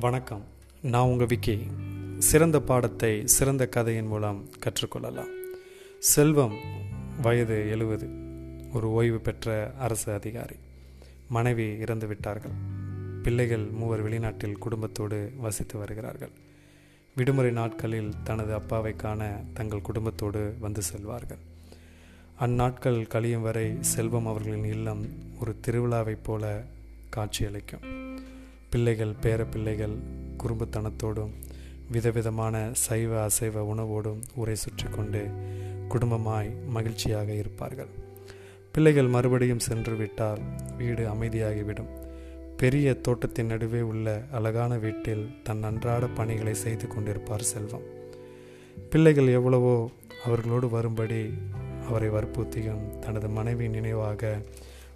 [0.00, 0.44] வணக்கம்.
[0.82, 1.66] நான் உங்கள் விக்கி.
[2.18, 5.30] சிறந்த பாடத்தை சிறந்த கதையின் மூலம் கற்றுக்கொள்ளலாம்.
[5.98, 6.56] செல்வம்
[7.22, 8.08] வயது எழுபது.
[8.72, 10.56] ஒரு ஓய்வு பெற்ற அரசு அதிகாரி.
[11.28, 12.50] மனைவி இறந்து விட்டார்கள்.
[13.22, 16.30] பிள்ளைகள் மூவர் வெளிநாட்டில் குடும்பத்தோடு வசித்து வருகிறார்கள்.
[17.16, 21.38] விடுமுறை நாட்களில் தனது அப்பாவை காண தங்கள் குடும்பத்தோடு வந்து செல்வார்கள்.
[22.40, 25.06] அந்நாட்கள் கழியும் வரை செல்வம் அவர்களின் இல்லம்
[25.40, 26.64] ஒரு திருவிழாவைப் போல
[27.08, 28.15] காட்சியளிக்கும்.
[28.76, 29.94] பிள்ளைகள் பேர பிள்ளைகள்
[30.38, 31.30] குறும்புத்தனத்தோடும்
[31.90, 35.28] விதவிதமான சைவ அசைவ உணவோடும் உரை சுற்றி கொண்டு
[35.88, 37.88] குடும்பமாய் மகிழ்ச்சியாக இருப்பார்கள்.
[38.72, 40.38] பிள்ளைகள் மறுபடியும் சென்று விட்டால்
[40.76, 41.88] வீடு அமைதியாகிவிடும்.
[42.56, 47.86] பெரிய தோட்டத்தின் நடுவே உள்ள அழகான வீட்டில் தன் அன்றாட பணிகளை செய்து கொண்டிருப்பார் செல்வம்.
[48.90, 49.90] பிள்ளைகள் எவ்வளவோ
[50.24, 51.32] அவர்களோடு வரும்படி
[51.88, 54.40] அவரை வற்புறுத்தியும் தனது மனைவி நினைவாக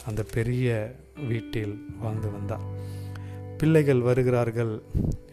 [0.07, 0.95] அந்த பெரிய
[1.29, 2.99] வீட்டில் வாழ்ந்து வந்தார்.
[3.61, 4.83] பிள்ளைகள் வருகிறார்கள்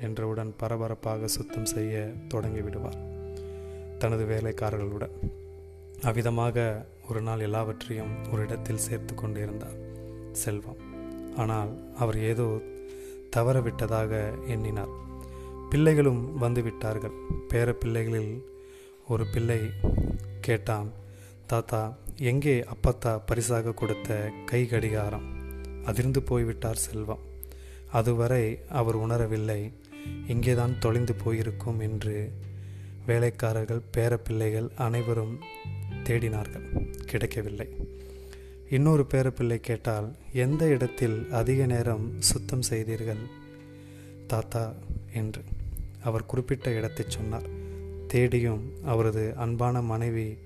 [0.01, 2.97] என்றவுடன் பரபரப்பாக சுத்தம் செய்ய தொடங்கி விடுவார்
[3.97, 5.13] தனது வேலைக்காரர்களுடன்.
[6.03, 6.65] அவ்விதமாக
[7.09, 9.77] ஒரு நாள் எல்லாவற்றையும் ஒரு இடத்தில் சேர்த்து கொண்டிருந்தார்
[10.31, 10.81] செல்வம்.
[11.37, 12.47] ஆனால் அவர் ஏதோ
[13.35, 14.11] தவறவிட்டதாக
[14.47, 14.93] எண்ணினார்.
[15.69, 17.15] பிள்ளைகளும் வந்துவிட்டார்கள்.
[17.53, 18.45] பேர பிள்ளைகளில்
[19.07, 19.61] ஒரு பிள்ளை
[20.41, 20.91] கேட்டான்
[21.45, 21.81] தாத்தா
[22.31, 25.27] எங்கே அப்பத்தா பரிசாக கொடுத்த கை கடிகாரம்?
[25.85, 27.25] அதிர்ந்து போய்விட்டார் செல்வம்.
[27.91, 29.71] அதுவரை அவர் உணரவில்லை.
[30.27, 32.31] இங்கேதான் தொலைந்து போயிருக்கும் என்று
[33.05, 35.39] வேலைக்காரர்கள் பேரப்பிள்ளைகள் அனைவரும்
[36.03, 36.93] தேடினார்கள்.
[37.05, 37.69] கிடைக்கவில்லை.
[38.69, 43.19] இன்னொரு பேரப்பிள்ளை கேட்டால் எந்த இடத்தில் அதிக நேரம் சுத்தம் செய்தீர்கள்?
[44.27, 44.73] தாத்தா
[45.13, 45.43] என்று.
[46.03, 47.49] அவர் குறிப்பிட்ட இடத்தை சொன்னார்.
[48.07, 50.37] தேடியும் அவரது அன்பான மனைவி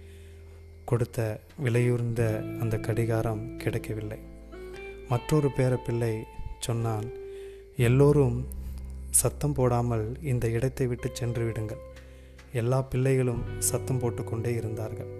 [0.85, 4.19] கொடுத்த விலையுர்ந்த அந்த கடிகாரம் கிடைக்கவில்லை.
[5.09, 6.23] மற்றொரு பேரப்பிள்ளை
[6.59, 7.19] சொன்னான்
[7.85, 8.35] எல்லோரும்
[9.09, 11.79] சத்தம் போடாமல் இந்த இடத்தை விட்டு சென்று விடுங்கள்.
[12.53, 15.11] எல்லா பிள்ளைகளும் சத்தம் போட்டுக்கொண்டே இருந்தார்கள்.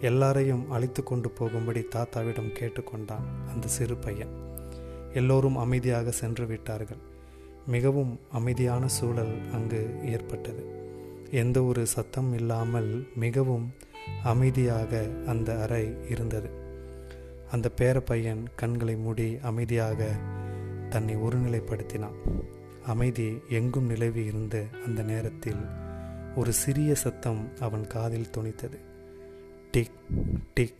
[0.00, 4.34] எல்லாரையும் அழைத்து கொண்டு போகும்படி தாத்தாவிடம் கேட்டுக்கொண்டான் அந்த சிறு பையன்.
[5.12, 7.02] எல்லோரும் அமைதியாக சென்று விட்டார்கள்.
[7.66, 10.64] மிகவும் அமைதியான சூழல் அங்கு ஏற்பட்டது.
[11.30, 13.66] எந்த ஒரு சத்தம் இல்லாமல் மிகவும்
[14.24, 16.50] அமைதியாக அந்த அறை இருந்தது.
[17.52, 20.02] அந்த பேர பையன் கண்களை மூடி அமைதியாக
[20.90, 22.18] தன்னை ஒருநிலைப்படுத்தினான்.
[22.86, 25.62] அமைதி எங்கும் நிலவி இருந்த அந்த நேரத்தில்
[26.36, 28.78] ஒரு சிறிய சத்தம் அவன் காதில் துணித்தது
[29.70, 29.90] டிக்
[30.54, 30.74] டிக்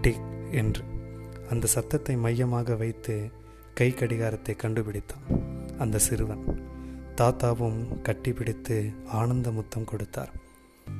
[0.00, 0.82] டிக் என்று.
[1.50, 3.30] அந்த சத்தத்தை மையமாக வைத்து
[3.74, 5.42] கை கடிகாரத்தை கண்டுபிடித்தான்
[5.78, 6.62] அந்த சிறுவன்.
[7.16, 10.32] தாத்தாவும் கட்டிப்பிடித்து ஆனந்த முத்தம் கொடுத்தார்.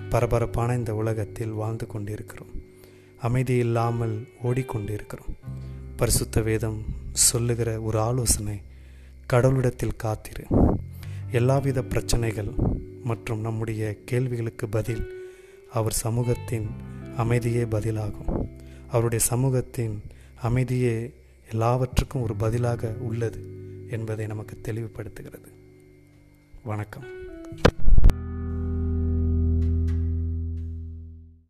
[0.09, 2.51] பரபரப்பான இந்த உலகத்தில் வாழ்ந்து கொண்டிருக்கிறோம்.
[3.19, 5.35] அமைதி இல்லாமல் ஓடிக்கொண்டிருக்கிறோம்.
[5.97, 6.85] பரிசுத்த வேதம்
[7.19, 8.63] சொல்லுகிற ஒரு ஆலோசனை
[9.27, 10.45] கடவுளிடத்தில் காத்திரு.
[11.31, 12.51] எல்லாவித பிரச்சனைகள்
[13.05, 15.31] மற்றும் நம்முடைய கேள்விகளுக்கு பதில்
[15.73, 16.71] அவர் சமூகத்தின்
[17.17, 18.49] அமைதியே பதிலாகும்.
[18.89, 20.03] அவருடைய சமூகத்தின்
[20.35, 21.13] அமைதியே
[21.51, 23.41] எல்லாவற்றுக்கும் ஒரு பதிலாக உள்ளது
[23.91, 25.49] என்பதை நமக்கு தெளிவுபடுத்துகிறது.
[26.63, 27.05] வணக்கம்.